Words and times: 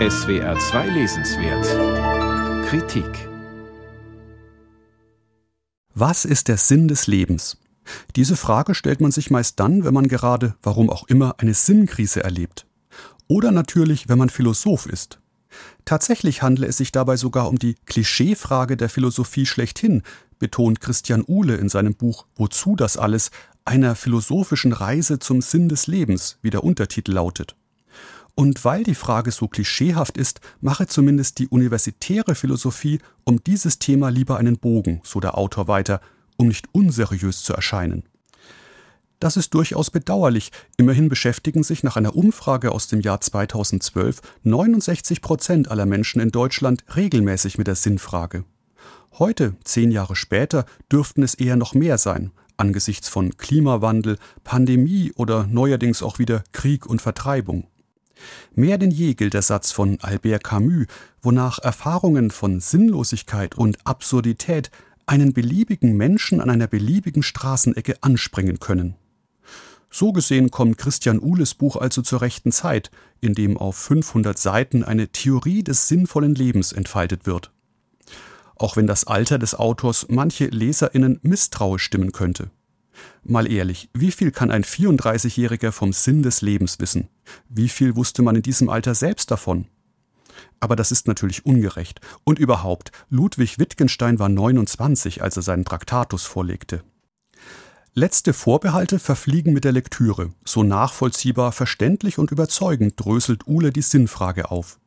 SWR 0.00 0.58
2 0.58 0.88
Lesenswert 0.88 2.66
Kritik 2.66 3.28
Was 5.94 6.24
ist 6.24 6.48
der 6.48 6.56
Sinn 6.56 6.88
des 6.88 7.06
Lebens? 7.06 7.58
Diese 8.16 8.34
Frage 8.36 8.74
stellt 8.74 9.00
man 9.00 9.12
sich 9.12 9.30
meist 9.30 9.60
dann, 9.60 9.84
wenn 9.84 9.94
man 9.94 10.08
gerade, 10.08 10.56
warum 10.64 10.90
auch 10.90 11.06
immer, 11.06 11.36
eine 11.38 11.54
Sinnkrise 11.54 12.24
erlebt. 12.24 12.66
Oder 13.28 13.52
natürlich, 13.52 14.08
wenn 14.08 14.18
man 14.18 14.30
Philosoph 14.30 14.86
ist. 14.86 15.20
Tatsächlich 15.84 16.42
handle 16.42 16.66
es 16.66 16.78
sich 16.78 16.90
dabei 16.90 17.16
sogar 17.16 17.48
um 17.48 17.60
die 17.60 17.76
Klischeefrage 17.86 18.76
der 18.76 18.88
Philosophie 18.88 19.46
schlechthin, 19.46 20.02
betont 20.40 20.80
Christian 20.80 21.24
Uhle 21.24 21.54
in 21.54 21.68
seinem 21.68 21.94
Buch 21.94 22.26
Wozu 22.34 22.74
das 22.74 22.96
alles? 22.96 23.30
einer 23.64 23.94
philosophischen 23.94 24.72
Reise 24.72 25.20
zum 25.20 25.40
Sinn 25.40 25.68
des 25.68 25.86
Lebens, 25.86 26.38
wie 26.42 26.50
der 26.50 26.64
Untertitel 26.64 27.12
lautet. 27.12 27.56
Und 28.34 28.64
weil 28.64 28.82
die 28.82 28.96
Frage 28.96 29.30
so 29.30 29.46
klischeehaft 29.46 30.18
ist, 30.18 30.40
mache 30.60 30.86
zumindest 30.86 31.38
die 31.38 31.48
universitäre 31.48 32.34
Philosophie 32.34 32.98
um 33.24 33.42
dieses 33.44 33.78
Thema 33.78 34.08
lieber 34.08 34.38
einen 34.38 34.58
Bogen, 34.58 35.00
so 35.04 35.20
der 35.20 35.38
Autor 35.38 35.68
weiter, 35.68 36.00
um 36.36 36.48
nicht 36.48 36.66
unseriös 36.72 37.42
zu 37.42 37.52
erscheinen. 37.52 38.02
Das 39.20 39.36
ist 39.36 39.54
durchaus 39.54 39.90
bedauerlich. 39.90 40.50
Immerhin 40.76 41.08
beschäftigen 41.08 41.62
sich 41.62 41.82
nach 41.82 41.96
einer 41.96 42.16
Umfrage 42.16 42.72
aus 42.72 42.88
dem 42.88 43.00
Jahr 43.00 43.20
2012 43.20 44.20
69 44.42 45.22
Prozent 45.22 45.70
aller 45.70 45.86
Menschen 45.86 46.20
in 46.20 46.30
Deutschland 46.30 46.84
regelmäßig 46.94 47.56
mit 47.56 47.68
der 47.68 47.76
Sinnfrage. 47.76 48.44
Heute, 49.18 49.54
zehn 49.62 49.92
Jahre 49.92 50.16
später, 50.16 50.66
dürften 50.90 51.22
es 51.22 51.34
eher 51.34 51.56
noch 51.56 51.74
mehr 51.74 51.98
sein, 51.98 52.32
angesichts 52.56 53.08
von 53.08 53.36
Klimawandel, 53.36 54.18
Pandemie 54.42 55.12
oder 55.14 55.46
neuerdings 55.46 56.02
auch 56.02 56.18
wieder 56.18 56.42
Krieg 56.52 56.84
und 56.84 57.00
Vertreibung. 57.00 57.68
Mehr 58.54 58.78
denn 58.78 58.90
je 58.90 59.14
gilt 59.14 59.34
der 59.34 59.42
Satz 59.42 59.72
von 59.72 59.98
Albert 60.00 60.44
Camus, 60.44 60.86
wonach 61.22 61.58
Erfahrungen 61.58 62.30
von 62.30 62.60
Sinnlosigkeit 62.60 63.56
und 63.56 63.78
Absurdität 63.84 64.70
einen 65.06 65.32
beliebigen 65.32 65.96
Menschen 65.96 66.40
an 66.40 66.50
einer 66.50 66.66
beliebigen 66.66 67.22
Straßenecke 67.22 67.96
anspringen 68.02 68.60
können. 68.60 68.94
So 69.90 70.12
gesehen 70.12 70.50
kommt 70.50 70.78
Christian 70.78 71.20
Uhles 71.20 71.54
Buch 71.54 71.76
also 71.76 72.02
zur 72.02 72.20
rechten 72.20 72.50
Zeit, 72.50 72.90
in 73.20 73.34
dem 73.34 73.56
auf 73.56 73.76
500 73.76 74.36
Seiten 74.36 74.82
eine 74.82 75.08
Theorie 75.08 75.62
des 75.62 75.86
sinnvollen 75.86 76.34
Lebens 76.34 76.72
entfaltet 76.72 77.26
wird. 77.26 77.52
Auch 78.56 78.76
wenn 78.76 78.88
das 78.88 79.06
Alter 79.06 79.38
des 79.38 79.54
Autors 79.54 80.06
manche 80.08 80.46
LeserInnen 80.46 81.20
misstrauisch 81.22 81.84
stimmen 81.84 82.12
könnte. 82.12 82.50
Mal 83.22 83.50
ehrlich, 83.50 83.90
wie 83.92 84.10
viel 84.10 84.30
kann 84.30 84.50
ein 84.50 84.64
34-Jähriger 84.64 85.72
vom 85.72 85.92
Sinn 85.92 86.22
des 86.22 86.42
Lebens 86.42 86.78
wissen? 86.80 87.08
Wie 87.48 87.68
viel 87.68 87.96
wusste 87.96 88.22
man 88.22 88.36
in 88.36 88.42
diesem 88.42 88.68
Alter 88.68 88.94
selbst 88.94 89.30
davon? 89.30 89.66
Aber 90.60 90.76
das 90.76 90.90
ist 90.90 91.06
natürlich 91.06 91.46
ungerecht. 91.46 92.00
Und 92.24 92.38
überhaupt, 92.38 92.90
Ludwig 93.10 93.58
Wittgenstein 93.58 94.18
war 94.18 94.28
29, 94.28 95.22
als 95.22 95.36
er 95.36 95.42
seinen 95.42 95.64
Traktatus 95.64 96.24
vorlegte. 96.24 96.82
Letzte 97.96 98.32
Vorbehalte 98.32 98.98
verfliegen 98.98 99.52
mit 99.52 99.64
der 99.64 99.72
Lektüre. 99.72 100.32
So 100.44 100.64
nachvollziehbar, 100.64 101.52
verständlich 101.52 102.18
und 102.18 102.32
überzeugend 102.32 102.94
dröselt 102.96 103.46
Uhle 103.46 103.72
die 103.72 103.82
Sinnfrage 103.82 104.50
auf. 104.50 104.80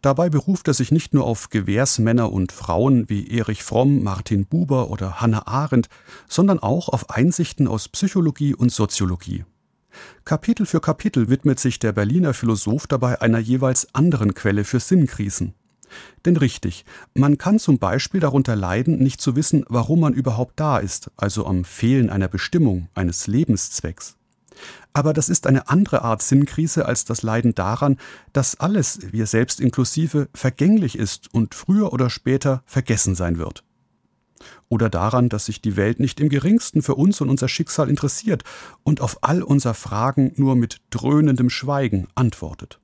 Dabei 0.00 0.30
beruft 0.30 0.68
er 0.68 0.74
sich 0.74 0.90
nicht 0.90 1.14
nur 1.14 1.24
auf 1.24 1.50
Gewährsmänner 1.50 2.32
und 2.32 2.50
Frauen 2.52 3.08
wie 3.08 3.28
Erich 3.28 3.62
Fromm, 3.62 4.02
Martin 4.02 4.46
Buber 4.46 4.90
oder 4.90 5.20
Hannah 5.20 5.46
Arendt, 5.46 5.88
sondern 6.28 6.58
auch 6.58 6.88
auf 6.88 7.10
Einsichten 7.10 7.68
aus 7.68 7.88
Psychologie 7.88 8.54
und 8.54 8.72
Soziologie. 8.72 9.44
Kapitel 10.24 10.66
für 10.66 10.80
Kapitel 10.80 11.28
widmet 11.28 11.60
sich 11.60 11.78
der 11.78 11.92
Berliner 11.92 12.34
Philosoph 12.34 12.86
dabei 12.86 13.20
einer 13.20 13.38
jeweils 13.38 13.94
anderen 13.94 14.34
Quelle 14.34 14.64
für 14.64 14.80
Sinnkrisen. 14.80 15.54
Denn 16.24 16.36
richtig, 16.36 16.84
man 17.14 17.38
kann 17.38 17.58
zum 17.58 17.78
Beispiel 17.78 18.20
darunter 18.20 18.56
leiden, 18.56 18.98
nicht 18.98 19.20
zu 19.20 19.36
wissen, 19.36 19.64
warum 19.68 20.00
man 20.00 20.14
überhaupt 20.14 20.58
da 20.58 20.78
ist, 20.78 21.10
also 21.16 21.46
am 21.46 21.64
Fehlen 21.64 22.10
einer 22.10 22.28
Bestimmung, 22.28 22.88
eines 22.94 23.26
Lebenszwecks. 23.26 24.16
Aber 24.92 25.12
das 25.12 25.28
ist 25.28 25.46
eine 25.46 25.68
andere 25.68 26.02
Art 26.02 26.22
Sinnkrise 26.22 26.86
als 26.86 27.04
das 27.04 27.22
Leiden 27.22 27.54
daran, 27.54 27.96
dass 28.32 28.60
alles, 28.60 29.12
wir 29.12 29.26
selbst 29.26 29.60
inklusive, 29.60 30.28
vergänglich 30.34 30.98
ist 30.98 31.32
und 31.32 31.54
früher 31.54 31.92
oder 31.92 32.10
später 32.10 32.62
vergessen 32.66 33.14
sein 33.14 33.38
wird. 33.38 33.64
Oder 34.68 34.88
daran, 34.88 35.28
dass 35.28 35.46
sich 35.46 35.60
die 35.60 35.76
Welt 35.76 36.00
nicht 36.00 36.20
im 36.20 36.28
geringsten 36.28 36.82
für 36.82 36.94
uns 36.94 37.20
und 37.20 37.28
unser 37.28 37.48
Schicksal 37.48 37.88
interessiert 37.88 38.42
und 38.82 39.00
auf 39.00 39.18
all 39.22 39.42
unser 39.42 39.74
Fragen 39.74 40.32
nur 40.36 40.56
mit 40.56 40.80
dröhnendem 40.90 41.50
Schweigen 41.50 42.08
antwortet. 42.14 42.80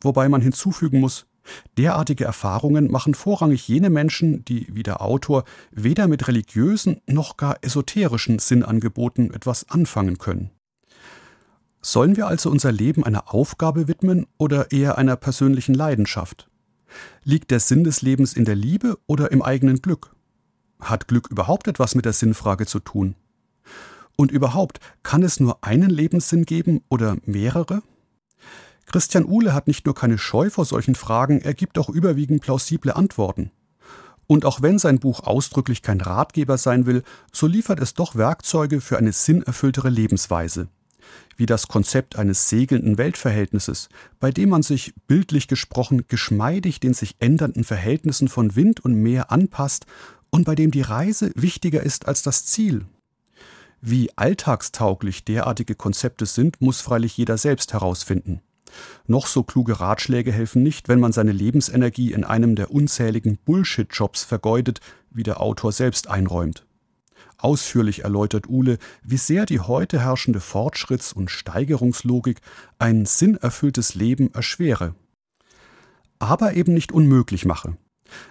Wobei 0.00 0.28
man 0.28 0.40
hinzufügen 0.40 1.00
muss, 1.00 1.26
derartige 1.78 2.24
Erfahrungen 2.24 2.90
machen 2.90 3.14
vorrangig 3.14 3.68
jene 3.68 3.90
Menschen, 3.90 4.44
die, 4.44 4.66
wie 4.70 4.82
der 4.82 5.00
Autor, 5.00 5.44
weder 5.70 6.08
mit 6.08 6.28
religiösen 6.28 7.00
noch 7.06 7.36
gar 7.36 7.58
esoterischen 7.62 8.38
Sinnangeboten 8.38 9.32
etwas 9.32 9.68
anfangen 9.70 10.18
können. 10.18 10.50
Sollen 11.80 12.16
wir 12.16 12.26
also 12.26 12.50
unser 12.50 12.72
Leben 12.72 13.04
einer 13.04 13.32
Aufgabe 13.32 13.88
widmen 13.88 14.26
oder 14.38 14.72
eher 14.72 14.98
einer 14.98 15.16
persönlichen 15.16 15.74
Leidenschaft? 15.74 16.48
Liegt 17.22 17.50
der 17.50 17.60
Sinn 17.60 17.84
des 17.84 18.02
Lebens 18.02 18.32
in 18.32 18.44
der 18.44 18.56
Liebe 18.56 18.98
oder 19.06 19.30
im 19.30 19.42
eigenen 19.42 19.82
Glück? 19.82 20.14
Hat 20.80 21.08
Glück 21.08 21.28
überhaupt 21.30 21.68
etwas 21.68 21.94
mit 21.94 22.04
der 22.04 22.12
Sinnfrage 22.12 22.66
zu 22.66 22.80
tun? 22.80 23.14
Und 24.16 24.32
überhaupt, 24.32 24.80
kann 25.02 25.22
es 25.22 25.40
nur 25.40 25.62
einen 25.62 25.90
Lebenssinn 25.90 26.44
geben 26.44 26.82
oder 26.88 27.16
mehrere? 27.24 27.82
Christian 28.86 29.26
Uhle 29.26 29.52
hat 29.52 29.66
nicht 29.66 29.84
nur 29.84 29.94
keine 29.94 30.16
Scheu 30.16 30.48
vor 30.48 30.64
solchen 30.64 30.94
Fragen, 30.94 31.40
er 31.40 31.54
gibt 31.54 31.78
auch 31.78 31.88
überwiegend 31.88 32.40
plausible 32.40 32.94
Antworten. 32.94 33.50
Und 34.26 34.44
auch 34.44 34.62
wenn 34.62 34.78
sein 34.78 34.98
Buch 34.98 35.20
ausdrücklich 35.20 35.82
kein 35.82 36.00
Ratgeber 36.00 36.56
sein 36.58 36.86
will, 36.86 37.02
so 37.32 37.46
liefert 37.46 37.80
es 37.80 37.94
doch 37.94 38.16
Werkzeuge 38.16 38.80
für 38.80 38.98
eine 38.98 39.12
sinnerfülltere 39.12 39.90
Lebensweise 39.90 40.68
wie 41.36 41.46
das 41.46 41.68
Konzept 41.68 42.16
eines 42.16 42.48
segelnden 42.48 42.98
Weltverhältnisses, 42.98 43.88
bei 44.20 44.30
dem 44.30 44.48
man 44.48 44.62
sich, 44.62 44.94
bildlich 45.06 45.48
gesprochen, 45.48 46.04
geschmeidig 46.08 46.80
den 46.80 46.94
sich 46.94 47.16
ändernden 47.18 47.64
Verhältnissen 47.64 48.28
von 48.28 48.56
Wind 48.56 48.80
und 48.80 48.94
Meer 48.94 49.30
anpasst 49.30 49.86
und 50.30 50.44
bei 50.44 50.54
dem 50.54 50.70
die 50.70 50.82
Reise 50.82 51.30
wichtiger 51.34 51.82
ist 51.82 52.06
als 52.08 52.22
das 52.22 52.46
Ziel. 52.46 52.86
Wie 53.80 54.10
alltagstauglich 54.16 55.24
derartige 55.24 55.74
Konzepte 55.74 56.26
sind, 56.26 56.60
muss 56.60 56.80
freilich 56.80 57.16
jeder 57.16 57.38
selbst 57.38 57.72
herausfinden. 57.72 58.40
Noch 59.06 59.26
so 59.26 59.42
kluge 59.42 59.78
Ratschläge 59.80 60.32
helfen 60.32 60.62
nicht, 60.62 60.88
wenn 60.88 61.00
man 61.00 61.12
seine 61.12 61.32
Lebensenergie 61.32 62.12
in 62.12 62.24
einem 62.24 62.56
der 62.56 62.70
unzähligen 62.70 63.38
Bullshit-Jobs 63.38 64.24
vergeudet, 64.24 64.80
wie 65.10 65.22
der 65.22 65.40
Autor 65.40 65.72
selbst 65.72 66.08
einräumt. 66.08 66.66
Ausführlich 67.38 68.04
erläutert 68.04 68.48
Uhle, 68.48 68.78
wie 69.02 69.16
sehr 69.18 69.46
die 69.46 69.60
heute 69.60 70.00
herrschende 70.00 70.40
Fortschritts- 70.40 71.14
und 71.14 71.30
Steigerungslogik 71.30 72.40
ein 72.78 73.04
sinnerfülltes 73.04 73.94
Leben 73.94 74.32
erschwere. 74.32 74.94
Aber 76.18 76.54
eben 76.54 76.72
nicht 76.72 76.92
unmöglich 76.92 77.44
mache. 77.44 77.76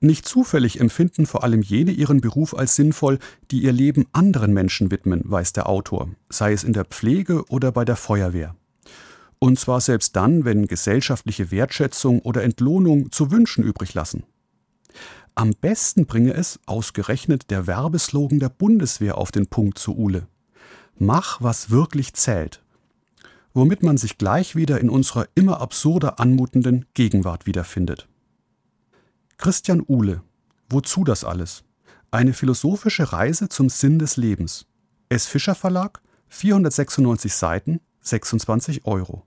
Nicht 0.00 0.26
zufällig 0.26 0.80
empfinden 0.80 1.26
vor 1.26 1.42
allem 1.42 1.62
jene 1.62 1.90
ihren 1.90 2.20
Beruf 2.20 2.54
als 2.54 2.76
sinnvoll, 2.76 3.18
die 3.50 3.62
ihr 3.62 3.72
Leben 3.72 4.06
anderen 4.12 4.52
Menschen 4.52 4.90
widmen, 4.90 5.22
weiß 5.24 5.52
der 5.52 5.68
Autor, 5.68 6.08
sei 6.28 6.52
es 6.52 6.64
in 6.64 6.72
der 6.72 6.84
Pflege 6.84 7.44
oder 7.48 7.72
bei 7.72 7.84
der 7.84 7.96
Feuerwehr. 7.96 8.54
Und 9.38 9.58
zwar 9.58 9.80
selbst 9.80 10.16
dann, 10.16 10.44
wenn 10.44 10.66
gesellschaftliche 10.66 11.50
Wertschätzung 11.50 12.20
oder 12.20 12.42
Entlohnung 12.42 13.12
zu 13.12 13.30
wünschen 13.30 13.64
übrig 13.64 13.92
lassen. 13.92 14.24
Am 15.38 15.50
besten 15.50 16.06
bringe 16.06 16.32
es 16.32 16.58
ausgerechnet 16.64 17.50
der 17.50 17.66
Werbeslogan 17.66 18.38
der 18.38 18.48
Bundeswehr 18.48 19.18
auf 19.18 19.30
den 19.30 19.46
Punkt 19.48 19.78
zu 19.78 19.94
Uhle. 19.94 20.28
Mach, 20.98 21.42
was 21.42 21.68
wirklich 21.68 22.14
zählt. 22.14 22.62
Womit 23.52 23.82
man 23.82 23.98
sich 23.98 24.16
gleich 24.16 24.56
wieder 24.56 24.80
in 24.80 24.88
unserer 24.88 25.28
immer 25.34 25.60
absurder 25.60 26.20
anmutenden 26.20 26.86
Gegenwart 26.94 27.44
wiederfindet. 27.44 28.08
Christian 29.36 29.84
Uhle. 29.86 30.22
Wozu 30.70 31.04
das 31.04 31.22
alles? 31.22 31.64
Eine 32.10 32.32
philosophische 32.32 33.12
Reise 33.12 33.50
zum 33.50 33.68
Sinn 33.68 33.98
des 33.98 34.16
Lebens. 34.16 34.64
S. 35.10 35.26
Fischer 35.26 35.54
Verlag, 35.54 36.00
496 36.28 37.34
Seiten, 37.34 37.80
26 38.00 38.86
Euro. 38.86 39.26